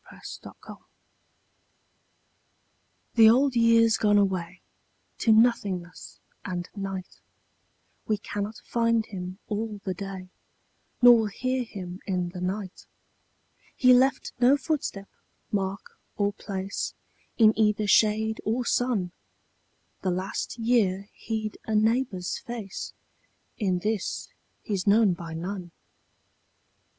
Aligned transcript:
The 0.09 0.19
Old 0.19 0.45
Year 0.65 0.77
The 3.13 3.29
Old 3.29 3.55
Year's 3.55 3.97
gone 3.97 4.17
away 4.17 4.59
To 5.19 5.31
nothingness 5.31 6.19
and 6.43 6.67
night: 6.75 7.19
We 8.07 8.17
cannot 8.17 8.57
find 8.65 9.05
him 9.05 9.37
all 9.47 9.79
the 9.83 9.93
day 9.93 10.29
Nor 11.03 11.29
hear 11.29 11.61
him 11.63 11.99
in 12.07 12.29
the 12.29 12.41
night: 12.41 12.87
He 13.75 13.93
left 13.93 14.33
no 14.39 14.57
footstep, 14.57 15.07
mark 15.51 15.99
or 16.17 16.33
place 16.33 16.95
In 17.37 17.53
either 17.55 17.85
shade 17.85 18.41
or 18.43 18.65
sun: 18.65 19.11
The 20.01 20.09
last 20.09 20.57
year 20.57 21.09
he'd 21.13 21.59
a 21.67 21.75
neighbour's 21.75 22.39
face, 22.39 22.93
In 23.59 23.77
this 23.77 24.29
he's 24.63 24.87
known 24.87 25.13
by 25.13 25.35
none. 25.35 25.69